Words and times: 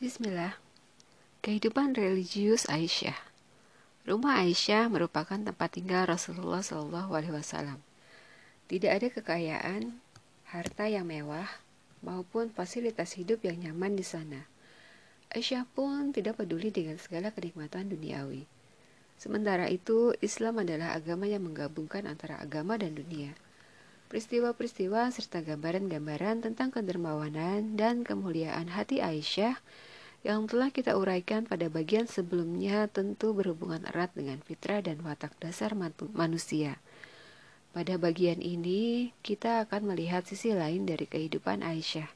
Bismillah. 0.00 0.56
Kehidupan 1.44 1.92
religius 1.92 2.64
Aisyah. 2.72 3.20
Rumah 4.08 4.40
Aisyah 4.40 4.88
merupakan 4.88 5.36
tempat 5.36 5.76
tinggal 5.76 6.08
Rasulullah 6.08 6.64
Wasallam. 6.64 7.76
Tidak 8.64 8.88
ada 8.88 9.12
kekayaan, 9.12 10.00
harta 10.56 10.88
yang 10.88 11.04
mewah, 11.04 11.44
maupun 12.00 12.48
fasilitas 12.48 13.12
hidup 13.20 13.44
yang 13.44 13.60
nyaman 13.60 13.92
di 13.92 14.00
sana. 14.00 14.48
Aisyah 15.36 15.68
pun 15.68 16.16
tidak 16.16 16.40
peduli 16.40 16.72
dengan 16.72 16.96
segala 16.96 17.28
kenikmatan 17.28 17.92
duniawi. 17.92 18.48
Sementara 19.20 19.68
itu, 19.68 20.16
Islam 20.24 20.64
adalah 20.64 20.96
agama 20.96 21.28
yang 21.28 21.44
menggabungkan 21.44 22.08
antara 22.08 22.40
agama 22.40 22.80
dan 22.80 22.96
dunia. 22.96 23.36
Peristiwa-peristiwa 24.08 25.12
serta 25.12 25.44
gambaran-gambaran 25.44 26.40
tentang 26.40 26.72
kedermawanan 26.72 27.76
dan 27.76 28.00
kemuliaan 28.00 28.72
hati 28.72 29.04
Aisyah 29.04 29.60
yang 30.20 30.44
telah 30.44 30.68
kita 30.68 31.00
uraikan 31.00 31.48
pada 31.48 31.72
bagian 31.72 32.04
sebelumnya 32.04 32.84
tentu 32.92 33.32
berhubungan 33.32 33.80
erat 33.88 34.12
dengan 34.12 34.44
fitrah 34.44 34.84
dan 34.84 35.00
watak 35.00 35.32
dasar 35.40 35.72
manusia. 36.12 36.76
Pada 37.70 37.96
bagian 37.96 38.42
ini, 38.42 39.14
kita 39.24 39.64
akan 39.64 39.94
melihat 39.94 40.26
sisi 40.26 40.52
lain 40.52 40.84
dari 40.84 41.06
kehidupan 41.06 41.64
Aisyah. 41.64 42.10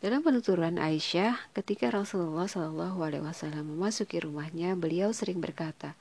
Dalam 0.00 0.24
penuturan 0.24 0.80
Aisyah, 0.80 1.52
ketika 1.52 1.92
Rasulullah 1.92 2.48
Wasallam 2.48 3.76
memasuki 3.76 4.16
rumahnya, 4.16 4.72
beliau 4.74 5.12
sering 5.12 5.44
berkata, 5.44 5.92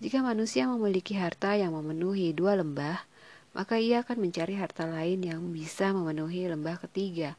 "Jika 0.00 0.24
manusia 0.24 0.64
memiliki 0.64 1.12
harta 1.20 1.52
yang 1.52 1.76
memenuhi 1.76 2.32
dua 2.32 2.56
lembah, 2.56 3.04
maka 3.52 3.76
ia 3.76 4.00
akan 4.00 4.24
mencari 4.24 4.56
harta 4.56 4.88
lain 4.88 5.28
yang 5.28 5.44
bisa 5.52 5.92
memenuhi 5.92 6.48
lembah 6.48 6.80
ketiga." 6.88 7.36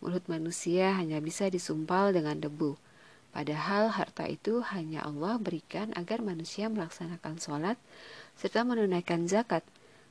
Mulut 0.00 0.24
manusia 0.32 0.96
hanya 0.96 1.20
bisa 1.20 1.52
disumpal 1.52 2.12
dengan 2.16 2.40
debu. 2.40 2.80
Padahal 3.30 3.94
harta 3.94 4.26
itu 4.26 4.58
hanya 4.74 5.06
Allah 5.06 5.38
berikan 5.38 5.94
agar 5.94 6.18
manusia 6.24 6.66
melaksanakan 6.66 7.38
sholat 7.38 7.76
serta 8.34 8.66
menunaikan 8.66 9.30
zakat. 9.30 9.62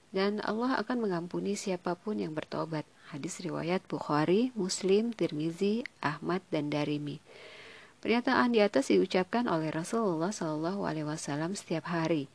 Dan 0.10 0.42
Allah 0.42 0.78
akan 0.82 1.06
mengampuni 1.06 1.54
siapa 1.54 1.94
pun 1.94 2.18
yang 2.18 2.34
bertobat. 2.34 2.86
Hadis 3.14 3.42
riwayat 3.42 3.86
Bukhari, 3.86 4.50
Muslim, 4.58 5.14
Tirmizi, 5.14 5.86
Ahmad, 6.02 6.42
dan 6.50 6.70
Darimi. 6.70 7.22
Pernyataan 8.00 8.56
di 8.56 8.64
atas 8.64 8.90
diucapkan 8.90 9.46
oleh 9.52 9.70
Rasulullah 9.76 10.32
SAW 10.32 11.54
setiap 11.54 11.92
hari. 11.92 12.32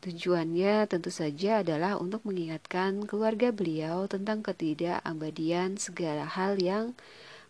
Tujuannya 0.00 0.88
tentu 0.88 1.12
saja 1.12 1.60
adalah 1.60 2.00
untuk 2.00 2.24
mengingatkan 2.24 3.04
keluarga 3.04 3.52
beliau 3.52 4.08
tentang 4.08 4.40
ketidakabadian 4.40 5.76
segala 5.76 6.24
hal 6.24 6.56
yang 6.56 6.96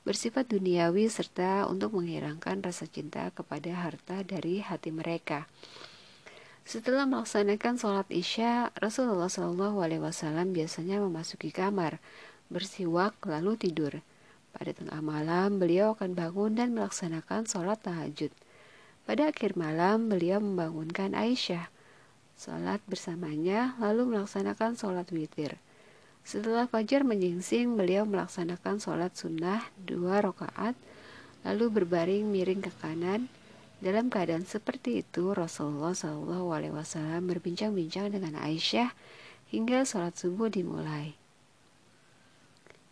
bersifat 0.02 0.50
duniawi 0.50 1.06
serta 1.06 1.70
untuk 1.70 1.94
menghilangkan 1.94 2.58
rasa 2.58 2.90
cinta 2.90 3.30
kepada 3.30 3.70
harta 3.70 4.26
dari 4.26 4.58
hati 4.66 4.90
mereka. 4.90 5.46
Setelah 6.66 7.06
melaksanakan 7.06 7.78
sholat 7.78 8.10
isya, 8.10 8.74
Rasulullah 8.74 9.30
SAW 9.30 10.50
biasanya 10.50 10.98
memasuki 10.98 11.54
kamar, 11.54 12.02
bersiwak 12.50 13.14
lalu 13.30 13.62
tidur. 13.62 14.02
Pada 14.50 14.74
tengah 14.74 14.98
malam, 14.98 15.62
beliau 15.62 15.94
akan 15.94 16.18
bangun 16.18 16.58
dan 16.58 16.74
melaksanakan 16.74 17.46
sholat 17.46 17.78
tahajud. 17.78 18.34
Pada 19.06 19.30
akhir 19.30 19.54
malam, 19.54 20.10
beliau 20.10 20.42
membangunkan 20.42 21.14
Aisyah 21.14 21.70
Salat 22.40 22.80
bersamanya, 22.88 23.76
lalu 23.84 24.16
melaksanakan 24.16 24.72
sholat 24.72 25.12
witir. 25.12 25.60
Setelah 26.24 26.64
fajar 26.64 27.04
menyingsing, 27.04 27.76
beliau 27.76 28.08
melaksanakan 28.08 28.80
sholat 28.80 29.12
sunnah 29.12 29.60
dua 29.76 30.24
rakaat, 30.24 30.72
lalu 31.44 31.68
berbaring 31.68 32.32
miring 32.32 32.64
ke 32.64 32.72
kanan. 32.80 33.28
Dalam 33.84 34.08
keadaan 34.08 34.48
seperti 34.48 35.04
itu, 35.04 35.36
Rasulullah 35.36 35.92
SAW 35.92 37.20
berbincang-bincang 37.28 38.08
dengan 38.08 38.40
Aisyah 38.40 38.88
hingga 39.52 39.84
sholat 39.84 40.16
subuh 40.16 40.48
dimulai. 40.48 41.12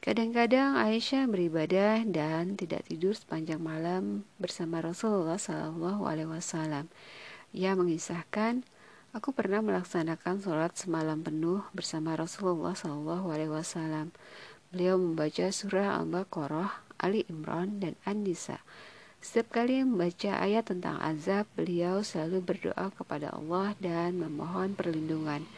Kadang-kadang 0.05 0.77
Aisyah 0.77 1.25
beribadah 1.25 2.05
dan 2.05 2.53
tidak 2.53 2.85
tidur 2.85 3.17
sepanjang 3.17 3.65
malam 3.65 4.29
bersama 4.37 4.85
Rasulullah 4.85 5.41
SAW. 5.41 6.85
Ia 7.57 7.73
mengisahkan, 7.73 8.77
Aku 9.17 9.33
pernah 9.33 9.65
melaksanakan 9.65 10.45
sholat 10.45 10.77
semalam 10.77 11.25
penuh 11.25 11.65
bersama 11.73 12.13
Rasulullah 12.13 12.77
SAW. 12.77 14.13
Beliau 14.69 15.01
membaca 15.01 15.49
surah 15.49 15.97
Al-Baqarah, 15.97 16.85
Ali 17.01 17.25
Imran, 17.33 17.81
dan 17.81 17.97
An-Nisa. 18.05 18.61
Setiap 19.25 19.57
kali 19.57 19.81
membaca 19.81 20.37
ayat 20.37 20.69
tentang 20.69 21.01
azab, 21.01 21.49
beliau 21.57 22.05
selalu 22.05 22.53
berdoa 22.53 22.93
kepada 22.93 23.33
Allah 23.33 23.73
dan 23.81 24.21
memohon 24.21 24.77
perlindungan. 24.77 25.49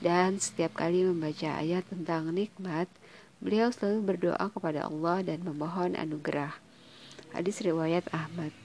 Dan 0.00 0.40
setiap 0.40 0.80
kali 0.80 1.04
membaca 1.04 1.60
ayat 1.60 1.84
tentang 1.84 2.32
nikmat, 2.32 2.88
beliau 3.36 3.68
selalu 3.68 4.16
berdoa 4.16 4.48
kepada 4.48 4.88
Allah 4.88 5.20
dan 5.20 5.44
memohon 5.44 5.92
anugerah. 5.92 6.56
Hadis 7.36 7.60
riwayat 7.60 8.08
Ahmad. 8.16 8.63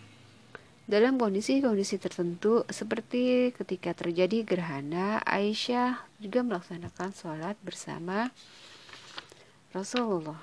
Dalam 0.89 1.21
kondisi-kondisi 1.21 2.01
tertentu 2.01 2.65
seperti 2.65 3.53
ketika 3.53 3.93
terjadi 3.93 4.41
gerhana, 4.41 5.21
Aisyah 5.21 6.01
juga 6.17 6.41
melaksanakan 6.41 7.13
sholat 7.13 7.53
bersama 7.61 8.33
Rasulullah. 9.69 10.41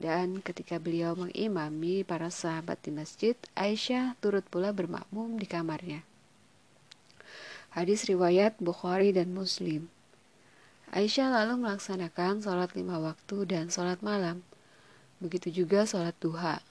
Dan 0.00 0.40
ketika 0.40 0.80
beliau 0.80 1.12
mengimami 1.12 2.08
para 2.08 2.32
sahabat 2.32 2.80
di 2.80 2.88
masjid, 2.88 3.36
Aisyah 3.52 4.16
turut 4.24 4.48
pula 4.48 4.72
bermakmum 4.72 5.36
di 5.36 5.44
kamarnya. 5.44 6.00
Hadis 7.76 8.08
riwayat 8.08 8.56
Bukhari 8.64 9.12
dan 9.12 9.36
Muslim. 9.36 9.92
Aisyah 10.88 11.28
lalu 11.28 11.68
melaksanakan 11.68 12.40
sholat 12.40 12.72
lima 12.72 12.96
waktu 12.96 13.44
dan 13.44 13.68
sholat 13.68 14.00
malam. 14.00 14.40
Begitu 15.20 15.52
juga 15.52 15.84
sholat 15.84 16.16
duha. 16.16 16.64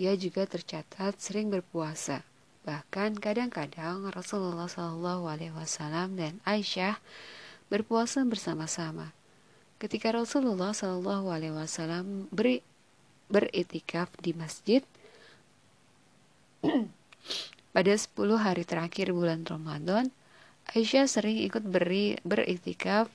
Ia 0.00 0.16
juga 0.16 0.48
tercatat 0.48 1.20
sering 1.20 1.52
berpuasa. 1.52 2.24
Bahkan 2.64 3.20
kadang-kadang 3.20 4.08
Rasulullah 4.08 4.64
Shallallahu 4.64 5.28
Alaihi 5.28 5.52
Wasallam 5.52 6.16
dan 6.16 6.40
Aisyah 6.48 6.96
berpuasa 7.68 8.24
bersama-sama. 8.24 9.12
Ketika 9.76 10.16
Rasulullah 10.16 10.72
Shallallahu 10.72 11.28
Alaihi 11.28 11.52
Wasallam 11.52 12.32
beri 12.32 12.64
beritikaf 13.28 14.08
di 14.24 14.32
masjid 14.32 14.80
pada 17.76 17.92
10 17.92 18.08
hari 18.40 18.64
terakhir 18.64 19.12
bulan 19.12 19.44
Ramadan, 19.44 20.08
Aisyah 20.72 21.12
sering 21.12 21.44
ikut 21.44 21.60
beri 21.68 22.16
beritikaf 22.24 23.12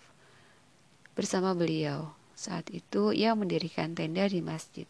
bersama 1.18 1.58
beliau. 1.58 2.14
Saat 2.38 2.70
itu 2.70 3.10
ia 3.10 3.34
mendirikan 3.34 3.98
tenda 3.98 4.30
di 4.30 4.46
masjid. 4.46 4.86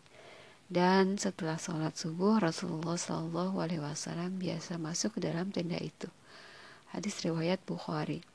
Dan 0.65 1.21
setelah 1.21 1.61
sholat 1.61 1.93
subuh, 1.93 2.41
Rasulullah 2.41 2.97
Shallallahu 2.97 3.61
Alaihi 3.61 3.85
Wasallam 3.85 4.41
biasa 4.41 4.81
masuk 4.81 5.21
ke 5.21 5.29
dalam 5.29 5.53
tenda 5.53 5.77
itu. 5.77 6.09
Hadis 6.89 7.21
riwayat 7.21 7.61
Bukhari. 7.69 8.25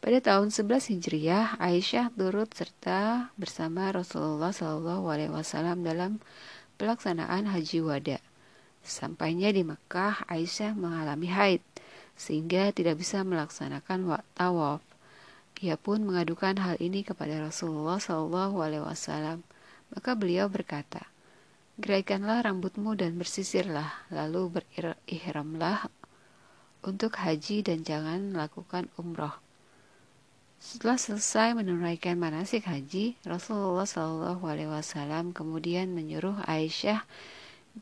Pada 0.00 0.24
tahun 0.24 0.48
11 0.48 0.94
Hijriah, 0.94 1.60
Aisyah 1.60 2.08
turut 2.16 2.48
serta 2.56 3.28
bersama 3.36 3.92
Rasulullah 3.92 4.56
Shallallahu 4.56 5.04
Alaihi 5.10 5.28
Wasallam 5.28 5.84
dalam 5.84 6.22
pelaksanaan 6.80 7.44
haji 7.50 7.84
wada. 7.84 8.18
Sampainya 8.80 9.52
di 9.52 9.68
Mekah, 9.68 10.24
Aisyah 10.32 10.72
mengalami 10.72 11.28
haid 11.28 11.60
sehingga 12.16 12.72
tidak 12.72 13.04
bisa 13.04 13.20
melaksanakan 13.20 14.22
tawaf. 14.32 14.80
Ia 15.60 15.76
pun 15.76 16.06
mengadukan 16.06 16.56
hal 16.56 16.80
ini 16.80 17.04
kepada 17.04 17.36
Rasulullah 17.42 18.00
Shallallahu 18.00 18.56
Alaihi 18.64 18.86
Wasallam. 18.86 19.44
Maka 19.90 20.14
beliau 20.14 20.46
berkata, 20.46 21.10
Geraikanlah 21.78 22.42
rambutmu 22.42 22.98
dan 22.98 23.14
bersisirlah, 23.14 24.10
lalu 24.10 24.50
berihramlah 24.58 25.86
untuk 26.82 27.14
haji 27.22 27.62
dan 27.62 27.86
jangan 27.86 28.34
melakukan 28.34 28.90
umroh. 28.98 29.30
Setelah 30.58 30.98
selesai 30.98 31.54
menunaikan 31.54 32.18
manasik 32.18 32.66
haji, 32.66 33.14
Rasulullah 33.22 33.86
Shallallahu 33.86 34.42
Alaihi 34.42 34.66
Wasallam 34.74 35.30
kemudian 35.30 35.94
menyuruh 35.94 36.42
Aisyah 36.50 37.06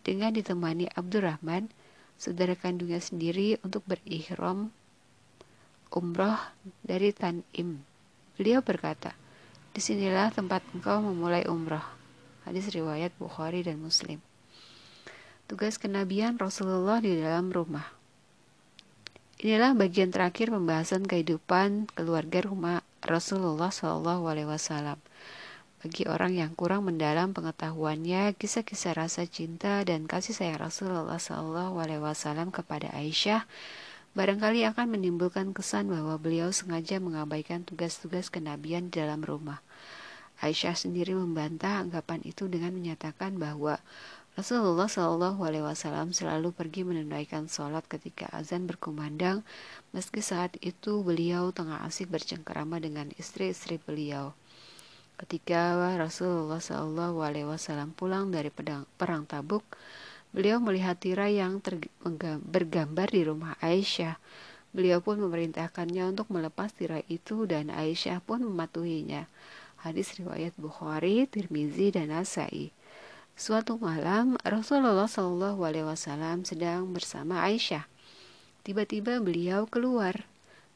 dengan 0.04 0.36
ditemani 0.36 0.92
Abdurrahman, 0.92 1.72
saudara 2.20 2.52
kandungnya 2.52 3.00
sendiri, 3.00 3.56
untuk 3.64 3.80
berihram 3.88 4.76
umroh 5.88 6.36
dari 6.84 7.16
Tanim. 7.16 7.80
Beliau 8.36 8.60
berkata, 8.60 9.16
Di 9.72 9.80
sinilah 9.80 10.36
tempat 10.36 10.60
engkau 10.76 11.00
memulai 11.00 11.48
umroh. 11.48 11.95
Hadis 12.46 12.70
riwayat 12.70 13.10
Bukhari 13.18 13.66
dan 13.66 13.82
Muslim. 13.82 14.22
Tugas 15.50 15.82
kenabian 15.82 16.38
Rasulullah 16.38 17.02
di 17.02 17.18
dalam 17.18 17.50
rumah. 17.50 17.90
Inilah 19.42 19.74
bagian 19.74 20.14
terakhir 20.14 20.54
pembahasan 20.54 21.10
kehidupan 21.10 21.90
keluarga 21.98 22.46
rumah 22.46 22.86
Rasulullah 23.02 23.74
Wasallam. 23.74 24.94
bagi 25.82 26.06
orang 26.06 26.38
yang 26.38 26.54
kurang 26.54 26.86
mendalam 26.86 27.34
pengetahuannya 27.34 28.38
kisah-kisah 28.38 28.94
rasa 28.94 29.26
cinta 29.26 29.82
dan 29.82 30.06
kasih 30.06 30.34
sayang 30.34 30.62
Rasulullah 30.62 31.18
SAW 31.18 31.74
kepada 32.54 32.94
Aisyah 32.94 33.42
barangkali 34.14 34.64
akan 34.70 34.86
menimbulkan 34.94 35.50
kesan 35.50 35.90
bahwa 35.90 36.14
beliau 36.16 36.54
sengaja 36.54 37.02
mengabaikan 37.02 37.66
tugas-tugas 37.66 38.30
kenabian 38.30 38.88
di 38.88 39.02
dalam 39.02 39.20
rumah. 39.20 39.60
Aisyah 40.44 40.76
sendiri 40.76 41.16
membantah 41.16 41.80
anggapan 41.80 42.20
itu 42.24 42.44
dengan 42.50 42.76
menyatakan 42.76 43.40
bahwa 43.40 43.80
Rasulullah 44.36 44.84
Shallallahu 44.84 45.40
Alaihi 45.48 45.64
Wasallam 45.64 46.12
selalu 46.12 46.52
pergi 46.52 46.84
menunaikan 46.84 47.48
sholat 47.48 47.88
ketika 47.88 48.28
azan 48.36 48.68
berkumandang, 48.68 49.40
meski 49.96 50.20
saat 50.20 50.60
itu 50.60 51.00
beliau 51.00 51.56
tengah 51.56 51.80
asik 51.88 52.12
bercengkerama 52.12 52.76
dengan 52.76 53.08
istri-istri 53.16 53.80
beliau. 53.80 54.36
Ketika 55.16 55.72
Rasulullah 55.96 56.60
Shallallahu 56.60 57.24
Alaihi 57.24 57.48
Wasallam 57.48 57.96
pulang 57.96 58.28
dari 58.28 58.52
pedang, 58.52 58.84
perang 59.00 59.24
Tabuk, 59.24 59.64
beliau 60.36 60.60
melihat 60.60 61.00
tirai 61.00 61.40
yang 61.40 61.64
bergambar 62.44 63.08
di 63.08 63.24
rumah 63.24 63.56
Aisyah. 63.64 64.20
Beliau 64.76 65.00
pun 65.00 65.16
memerintahkannya 65.16 66.12
untuk 66.12 66.28
melepas 66.28 66.76
tirai 66.76 67.08
itu 67.08 67.48
dan 67.48 67.72
Aisyah 67.72 68.20
pun 68.20 68.44
mematuhinya. 68.44 69.24
Hadis 69.86 70.18
riwayat 70.18 70.50
Bukhari, 70.58 71.30
Tirmizi, 71.30 71.94
dan 71.94 72.10
Nasai. 72.10 72.74
Suatu 73.38 73.78
malam, 73.78 74.34
Rasulullah 74.42 75.06
Shallallahu 75.06 75.62
Alaihi 75.62 75.86
Wasallam 75.86 76.42
sedang 76.42 76.90
bersama 76.90 77.46
Aisyah. 77.46 77.86
Tiba-tiba 78.66 79.22
beliau 79.22 79.70
keluar. 79.70 80.26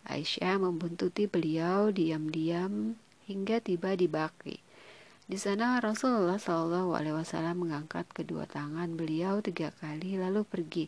Aisyah 0.07 0.63
membuntuti 0.63 1.27
beliau 1.27 1.91
diam-diam 1.91 2.95
hingga 3.27 3.59
tiba 3.59 3.99
di 3.99 4.07
Baki. 4.07 4.63
Di 5.27 5.35
sana 5.35 5.83
Rasulullah 5.83 6.39
Shallallahu 6.39 6.95
Alaihi 6.95 7.19
Wasallam 7.19 7.67
mengangkat 7.67 8.07
kedua 8.15 8.47
tangan 8.47 8.95
beliau 8.95 9.43
tiga 9.43 9.75
kali 9.83 10.23
lalu 10.23 10.47
pergi. 10.47 10.87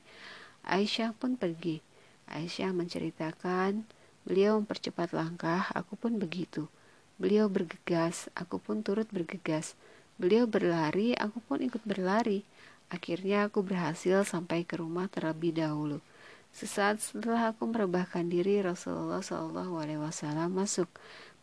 Aisyah 0.62 1.10
pun 1.18 1.34
pergi. 1.34 1.82
Aisyah 2.30 2.70
menceritakan, 2.70 3.82
beliau 4.22 4.62
mempercepat 4.62 5.10
langkah, 5.10 5.74
aku 5.74 5.98
pun 5.98 6.22
begitu. 6.22 6.70
Beliau 7.22 7.46
bergegas, 7.46 8.26
aku 8.34 8.58
pun 8.58 8.82
turut 8.82 9.06
bergegas. 9.14 9.78
Beliau 10.18 10.50
berlari, 10.50 11.14
aku 11.14 11.38
pun 11.46 11.62
ikut 11.62 11.78
berlari. 11.86 12.42
Akhirnya 12.90 13.46
aku 13.46 13.62
berhasil 13.62 14.26
sampai 14.26 14.66
ke 14.66 14.82
rumah 14.82 15.06
terlebih 15.06 15.54
dahulu. 15.54 16.02
Sesaat 16.50 16.98
setelah 16.98 17.54
aku 17.54 17.70
merebahkan 17.70 18.26
diri, 18.26 18.58
Rasulullah 18.58 19.22
Wasallam 19.22 20.50
masuk. 20.50 20.90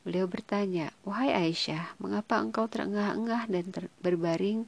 Beliau 0.04 0.28
bertanya, 0.28 0.92
wahai 1.08 1.31
Aisyah, 1.31 1.96
mengapa 1.96 2.44
engkau 2.44 2.68
terengah-engah 2.68 3.48
dan 3.48 3.66
ter 3.72 3.88
berbaring 4.04 4.68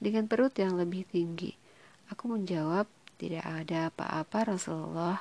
dengan 0.00 0.24
perut 0.24 0.56
yang 0.56 0.80
lebih 0.80 1.04
tinggi? 1.12 1.52
Aku 2.08 2.32
menjawab, 2.32 2.88
tidak 3.20 3.44
ada 3.44 3.92
apa-apa 3.92 4.56
Rasulullah. 4.56 5.20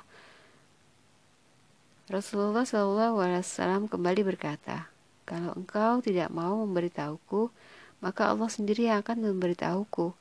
Rasulullah 2.07 2.63
Alaihi 2.63 3.43
Wasallam 3.43 3.91
kembali 3.91 4.23
berkata, 4.23 4.94
kalau 5.25 5.57
engkau 5.57 6.05
tidak 6.05 6.29
mau 6.29 6.61
memberitahuku, 6.61 7.49
maka 7.97 8.29
Allah 8.29 8.45
sendiri 8.45 8.85
yang 8.85 9.01
akan 9.01 9.25
memberitahuku. 9.25 10.13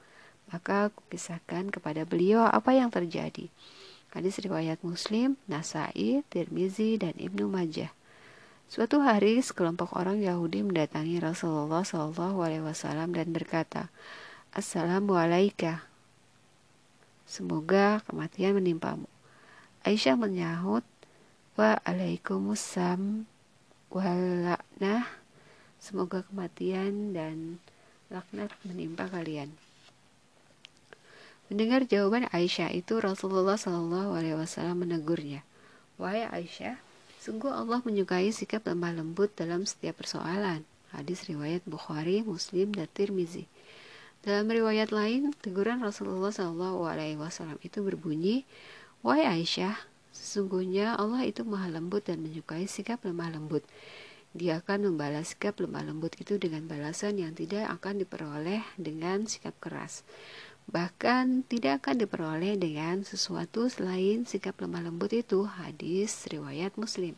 Maka 0.48 0.88
aku 0.88 1.04
kisahkan 1.12 1.68
kepada 1.68 2.08
beliau 2.08 2.48
apa 2.48 2.72
yang 2.72 2.88
terjadi. 2.88 3.52
Hadis 4.16 4.40
riwayat 4.40 4.80
Muslim, 4.80 5.36
Nasai, 5.44 6.24
Tirmizi, 6.32 6.96
dan 6.96 7.12
Ibnu 7.20 7.52
Majah. 7.52 7.92
Suatu 8.64 9.04
hari 9.04 9.44
sekelompok 9.44 9.92
orang 9.92 10.24
Yahudi 10.24 10.64
mendatangi 10.64 11.20
Rasulullah 11.20 11.84
Wasallam 11.84 13.12
dan 13.12 13.28
berkata, 13.34 13.92
Assalamualaikum. 14.56 15.82
Semoga 17.28 18.00
kematian 18.08 18.56
menimpamu. 18.56 19.10
Aisyah 19.84 20.16
menyahut, 20.16 20.86
Waalaikumsalam 21.60 23.33
walaknah. 23.94 25.06
Semoga 25.78 26.26
kematian 26.26 27.14
dan 27.14 27.62
laknat 28.10 28.50
menimpa 28.66 29.06
kalian. 29.06 29.54
Mendengar 31.46 31.86
jawaban 31.86 32.26
Aisyah 32.34 32.74
itu, 32.74 32.98
Rasulullah 32.98 33.54
Shallallahu 33.54 34.16
Alaihi 34.16 34.34
Wasallam 34.34 34.82
menegurnya, 34.82 35.46
wahai 36.00 36.26
Aisyah, 36.26 36.80
sungguh 37.22 37.52
Allah 37.52 37.84
menyukai 37.84 38.32
sikap 38.34 38.66
lemah 38.66 38.96
lembut 38.96 39.30
dalam 39.38 39.68
setiap 39.68 40.02
persoalan. 40.02 40.66
Hadis 40.90 41.28
riwayat 41.28 41.62
Bukhari, 41.68 42.24
Muslim, 42.24 42.72
dan 42.72 42.88
Tirmizi. 42.90 43.46
Dalam 44.24 44.48
riwayat 44.48 44.88
lain, 44.88 45.36
teguran 45.44 45.84
Rasulullah 45.84 46.32
Wasallam 46.32 47.60
itu 47.60 47.78
berbunyi, 47.84 48.48
wahai 49.04 49.28
Aisyah, 49.28 49.76
sesungguhnya 50.14 50.94
Allah 50.94 51.26
itu 51.26 51.42
maha 51.42 51.68
lembut 51.68 52.06
dan 52.06 52.22
menyukai 52.22 52.70
sikap 52.70 53.02
lemah 53.02 53.34
lembut. 53.34 53.66
Dia 54.34 54.62
akan 54.62 54.90
membalas 54.94 55.34
sikap 55.34 55.58
lemah 55.58 55.86
lembut 55.86 56.14
itu 56.18 56.38
dengan 56.38 56.66
balasan 56.70 57.18
yang 57.18 57.34
tidak 57.34 57.70
akan 57.70 58.02
diperoleh 58.02 58.62
dengan 58.78 59.26
sikap 59.26 59.54
keras. 59.58 60.06
Bahkan 60.70 61.44
tidak 61.44 61.84
akan 61.84 62.06
diperoleh 62.06 62.56
dengan 62.56 63.04
sesuatu 63.04 63.68
selain 63.68 64.24
sikap 64.24 64.56
lemah 64.62 64.88
lembut 64.88 65.12
itu. 65.12 65.44
Hadis 65.44 66.24
riwayat 66.32 66.74
Muslim. 66.80 67.14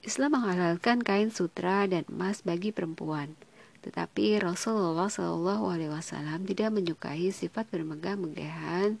Islam 0.00 0.38
menghalalkan 0.38 1.02
kain 1.02 1.28
sutra 1.28 1.84
dan 1.84 2.06
emas 2.08 2.40
bagi 2.46 2.70
perempuan. 2.70 3.34
Tetapi 3.82 4.42
Rasulullah 4.42 5.06
Wasallam 5.06 6.46
tidak 6.46 6.70
menyukai 6.74 7.30
sifat 7.30 7.70
bermegah-megahan 7.70 8.98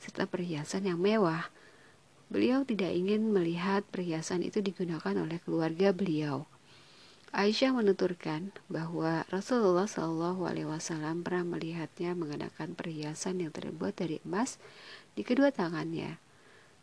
serta 0.00 0.28
perhiasan 0.28 0.84
yang 0.84 1.00
mewah. 1.00 1.48
Beliau 2.28 2.64
tidak 2.64 2.92
ingin 2.92 3.32
melihat 3.32 3.84
perhiasan 3.88 4.44
itu 4.44 4.60
digunakan 4.60 5.16
oleh 5.16 5.40
keluarga 5.40 5.96
beliau. 5.96 6.44
Aisyah 7.32 7.76
menuturkan 7.76 8.52
bahwa 8.72 9.24
Rasulullah 9.28 9.84
Shallallahu 9.84 10.48
Alaihi 10.48 10.68
Wasallam 10.68 11.24
pernah 11.24 11.56
melihatnya 11.56 12.16
mengenakan 12.16 12.72
perhiasan 12.72 13.44
yang 13.44 13.52
terbuat 13.52 14.00
dari 14.00 14.20
emas 14.24 14.56
di 15.12 15.24
kedua 15.24 15.52
tangannya. 15.52 16.16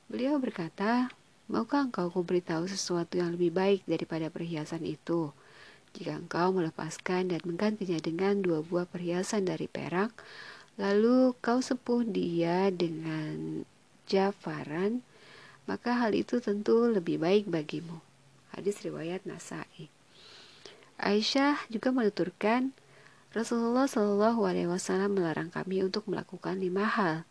Beliau 0.06 0.38
berkata, 0.38 1.10
Maukah 1.46 1.86
engkau 1.86 2.10
kuberitahu 2.10 2.66
sesuatu 2.66 3.22
yang 3.22 3.38
lebih 3.38 3.54
baik 3.54 3.86
daripada 3.86 4.34
perhiasan 4.34 4.82
itu? 4.82 5.30
Jika 5.94 6.18
engkau 6.18 6.50
melepaskan 6.50 7.30
dan 7.30 7.38
menggantinya 7.46 8.02
dengan 8.02 8.42
dua 8.42 8.66
buah 8.66 8.90
perhiasan 8.90 9.46
dari 9.46 9.70
perak, 9.70 10.10
lalu 10.82 11.38
kau 11.46 11.62
sepuh 11.62 12.02
dia 12.02 12.74
dengan 12.74 13.62
jafaran, 14.10 15.06
maka 15.66 15.98
hal 15.98 16.14
itu 16.14 16.38
tentu 16.42 16.86
lebih 16.90 17.22
baik 17.22 17.50
bagimu. 17.50 18.02
Hadis 18.54 18.82
riwayat 18.86 19.26
Nasai. 19.26 19.90
Aisyah 20.96 21.68
juga 21.68 21.92
menuturkan, 21.92 22.72
Rasulullah 23.36 23.84
Shallallahu 23.84 24.48
Alaihi 24.48 24.72
Wasallam 24.72 25.20
melarang 25.20 25.52
kami 25.52 25.84
untuk 25.84 26.08
melakukan 26.08 26.56
lima 26.56 26.88
hal: 26.88 27.28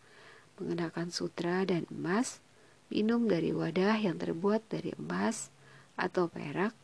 mengenakan 0.61 1.09
sutra 1.09 1.65
dan 1.65 1.89
emas, 1.89 2.45
minum 2.93 3.25
dari 3.25 3.49
wadah 3.49 3.97
yang 3.97 4.21
terbuat 4.21 4.61
dari 4.69 4.93
emas 5.01 5.49
atau 5.97 6.29
perak, 6.29 6.77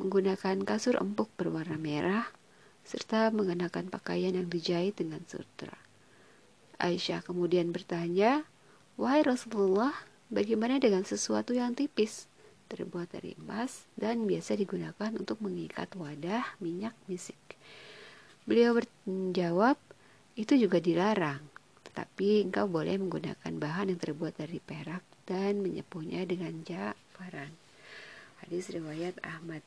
menggunakan 0.00 0.64
kasur 0.64 0.96
empuk 0.96 1.28
berwarna 1.36 1.76
merah, 1.76 2.24
serta 2.88 3.28
mengenakan 3.28 3.92
pakaian 3.92 4.32
yang 4.32 4.48
dijahit 4.48 4.96
dengan 4.96 5.20
sutra. 5.28 5.76
Aisyah 6.80 7.20
kemudian 7.20 7.68
bertanya, 7.68 8.48
"Wahai 8.96 9.20
Rasulullah, 9.28 9.92
bagaimana 10.34 10.82
dengan 10.82 11.06
sesuatu 11.06 11.54
yang 11.54 11.78
tipis?" 11.78 12.26
terbuat 12.66 13.12
dari 13.14 13.36
emas 13.38 13.86
dan 13.94 14.26
biasa 14.26 14.58
digunakan 14.58 15.12
untuk 15.14 15.38
mengikat 15.44 15.94
wadah 15.94 16.58
minyak 16.58 16.96
misik. 17.06 17.38
Beliau 18.44 18.76
menjawab, 19.06 19.78
itu 20.34 20.58
juga 20.58 20.82
dilarang, 20.82 21.40
tetapi 21.86 22.44
engkau 22.50 22.66
boleh 22.66 22.98
menggunakan 22.98 23.52
bahan 23.54 23.94
yang 23.94 24.00
terbuat 24.00 24.34
dari 24.36 24.58
perak 24.60 25.00
dan 25.24 25.62
menyepuhnya 25.64 26.26
dengan 26.28 26.60
jafaran. 26.66 27.54
Hadis 28.44 28.68
riwayat 28.68 29.16
Ahmad. 29.24 29.64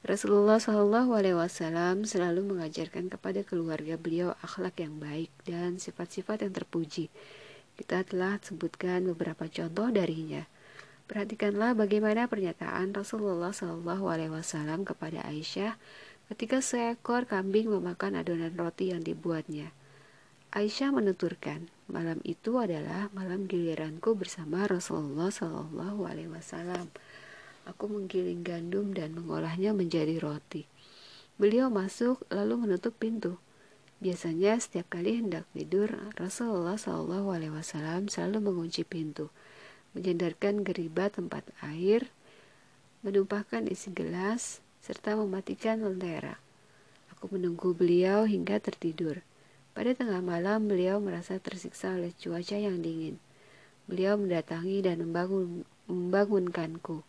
Rasulullah 0.00 0.56
Shallallahu 0.56 1.12
Alaihi 1.12 1.36
Wasallam 1.36 2.08
selalu 2.08 2.56
mengajarkan 2.56 3.12
kepada 3.12 3.44
keluarga 3.44 4.00
beliau 4.00 4.32
akhlak 4.40 4.80
yang 4.80 4.96
baik 4.96 5.28
dan 5.44 5.76
sifat-sifat 5.76 6.48
yang 6.48 6.56
terpuji. 6.56 7.12
Kita 7.80 8.04
telah 8.04 8.36
sebutkan 8.44 9.08
beberapa 9.08 9.48
contoh 9.48 9.88
darinya. 9.88 10.44
Perhatikanlah 11.08 11.72
bagaimana 11.72 12.28
pernyataan 12.28 12.92
Rasulullah 12.92 13.56
Shallallahu 13.56 14.04
Alaihi 14.04 14.28
Wasallam 14.36 14.84
kepada 14.84 15.24
Aisyah 15.24 15.80
ketika 16.28 16.60
seekor 16.60 17.24
kambing 17.24 17.72
memakan 17.72 18.20
adonan 18.20 18.52
roti 18.52 18.92
yang 18.92 19.00
dibuatnya. 19.00 19.72
Aisyah 20.52 20.92
menuturkan, 20.92 21.72
malam 21.88 22.20
itu 22.20 22.60
adalah 22.60 23.08
malam 23.16 23.48
giliranku 23.48 24.12
bersama 24.12 24.68
Rasulullah 24.68 25.32
Shallallahu 25.32 26.04
Alaihi 26.04 26.28
Wasallam. 26.28 26.92
Aku 27.64 27.88
menggiling 27.88 28.44
gandum 28.44 28.92
dan 28.92 29.16
mengolahnya 29.16 29.72
menjadi 29.72 30.20
roti. 30.20 30.68
Beliau 31.40 31.72
masuk 31.72 32.28
lalu 32.28 32.68
menutup 32.68 32.92
pintu. 32.92 33.40
Biasanya 34.00 34.56
setiap 34.56 34.96
kali 34.96 35.20
hendak 35.20 35.44
tidur, 35.52 35.92
Rasulullah 36.16 36.80
Shallallahu 36.80 37.36
Alaihi 37.36 37.52
Wasallam 37.52 38.08
selalu 38.08 38.48
mengunci 38.48 38.80
pintu, 38.80 39.28
menyandarkan 39.92 40.64
geriba 40.64 41.12
tempat 41.12 41.44
air, 41.60 42.08
menumpahkan 43.04 43.68
isi 43.68 43.92
gelas, 43.92 44.64
serta 44.80 45.20
mematikan 45.20 45.84
lentera. 45.84 46.40
Aku 47.12 47.28
menunggu 47.28 47.76
beliau 47.76 48.24
hingga 48.24 48.56
tertidur. 48.56 49.20
Pada 49.76 49.92
tengah 49.92 50.24
malam, 50.24 50.64
beliau 50.64 50.96
merasa 50.96 51.36
tersiksa 51.36 51.92
oleh 51.92 52.16
cuaca 52.16 52.56
yang 52.56 52.80
dingin. 52.80 53.20
Beliau 53.84 54.16
mendatangi 54.16 54.80
dan 54.80 55.04
membangun, 55.04 55.68
membangunkanku. 55.84 57.04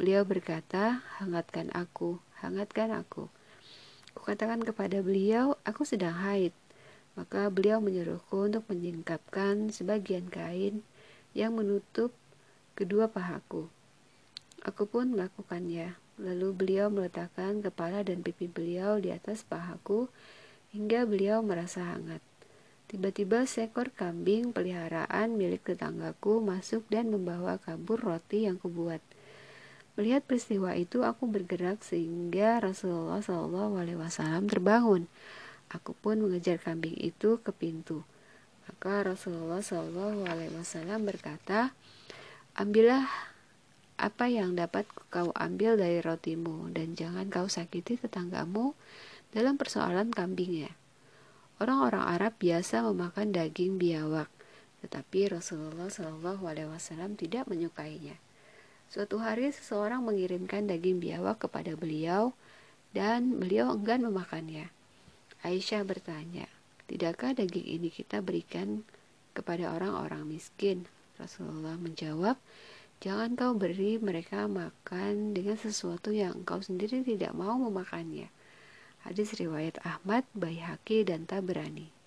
Beliau 0.00 0.24
berkata, 0.24 1.04
hangatkan 1.20 1.68
aku, 1.76 2.16
hangatkan 2.40 2.96
aku. 2.96 3.28
Kukatakan 4.14 4.62
kepada 4.62 5.00
beliau, 5.00 5.58
aku 5.62 5.86
sedang 5.86 6.14
haid. 6.18 6.54
Maka 7.18 7.50
beliau 7.50 7.82
menyuruhku 7.82 8.46
untuk 8.48 8.64
menyingkapkan 8.70 9.74
sebagian 9.74 10.30
kain 10.30 10.86
yang 11.34 11.54
menutup 11.54 12.14
kedua 12.78 13.10
pahaku. 13.10 13.70
Aku 14.62 14.84
pun 14.86 15.16
melakukannya. 15.16 15.96
Lalu 16.20 16.52
beliau 16.52 16.92
meletakkan 16.92 17.64
kepala 17.64 18.04
dan 18.04 18.20
pipi 18.20 18.44
beliau 18.44 19.00
di 19.00 19.08
atas 19.08 19.40
pahaku 19.40 20.12
hingga 20.76 21.08
beliau 21.08 21.40
merasa 21.40 21.80
hangat. 21.80 22.20
Tiba-tiba 22.90 23.46
seekor 23.46 23.94
kambing 23.94 24.50
peliharaan 24.50 25.38
milik 25.38 25.62
tetanggaku 25.62 26.42
masuk 26.42 26.84
dan 26.90 27.08
membawa 27.08 27.56
kabur 27.62 28.02
roti 28.02 28.50
yang 28.50 28.58
kubuat. 28.58 28.98
Melihat 30.00 30.24
peristiwa 30.24 30.72
itu, 30.80 31.04
aku 31.04 31.28
bergerak 31.28 31.84
sehingga 31.84 32.56
Rasulullah 32.56 33.20
Wasallam 33.20 34.48
terbangun. 34.48 35.04
Aku 35.68 35.92
pun 35.92 36.24
mengejar 36.24 36.56
kambing 36.56 36.96
itu 36.96 37.36
ke 37.44 37.52
pintu. 37.52 38.00
Maka 38.64 39.04
Rasulullah 39.04 39.60
Wasallam 39.60 41.04
berkata, 41.04 41.76
ambillah 42.56 43.04
apa 44.00 44.24
yang 44.32 44.56
dapat 44.56 44.88
kau 45.12 45.36
ambil 45.36 45.76
dari 45.76 46.00
rotimu 46.00 46.72
dan 46.72 46.96
jangan 46.96 47.28
kau 47.28 47.52
sakiti 47.52 48.00
tetanggamu 48.00 48.72
dalam 49.36 49.60
persoalan 49.60 50.16
kambingnya. 50.16 50.72
Orang-orang 51.60 52.08
Arab 52.08 52.40
biasa 52.40 52.88
memakan 52.88 53.36
daging 53.36 53.76
biawak, 53.76 54.32
tetapi 54.80 55.28
Rasulullah 55.28 55.92
Wasallam 55.92 57.20
tidak 57.20 57.52
menyukainya. 57.52 58.16
Suatu 58.90 59.22
hari 59.22 59.54
seseorang 59.54 60.02
mengirimkan 60.02 60.66
daging 60.66 60.98
biawak 60.98 61.46
kepada 61.46 61.78
beliau 61.78 62.34
dan 62.90 63.38
beliau 63.38 63.70
enggan 63.70 64.02
memakannya. 64.02 64.66
Aisyah 65.46 65.86
bertanya, 65.86 66.50
"Tidakkah 66.90 67.38
daging 67.38 67.70
ini 67.78 67.86
kita 67.94 68.18
berikan 68.18 68.82
kepada 69.30 69.70
orang-orang 69.78 70.26
miskin?" 70.26 70.90
Rasulullah 71.22 71.78
menjawab, 71.78 72.34
"Jangan 72.98 73.38
kau 73.38 73.54
beri 73.54 74.02
mereka 74.02 74.50
makan 74.50 75.38
dengan 75.38 75.54
sesuatu 75.54 76.10
yang 76.10 76.42
engkau 76.42 76.58
sendiri 76.58 77.06
tidak 77.06 77.30
mau 77.30 77.62
memakannya." 77.62 78.26
Hadis 79.06 79.38
riwayat 79.38 79.78
Ahmad, 79.86 80.26
Baihaqi, 80.34 81.06
dan 81.06 81.30
Tabrani. 81.30 81.99